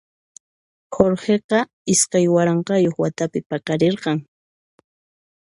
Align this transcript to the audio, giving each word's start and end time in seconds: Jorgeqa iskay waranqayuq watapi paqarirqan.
Jorgeqa 0.95 1.59
iskay 1.93 2.25
waranqayuq 2.35 2.95
watapi 3.01 3.39
paqarirqan. 3.49 4.17